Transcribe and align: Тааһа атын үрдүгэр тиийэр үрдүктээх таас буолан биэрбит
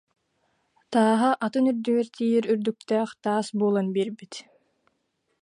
Тааһа 0.91 1.31
атын 1.45 1.65
үрдүгэр 1.71 2.07
тиийэр 2.15 2.45
үрдүктээх 2.53 3.09
таас 3.23 3.47
буолан 3.59 3.87
биэрбит 3.95 4.33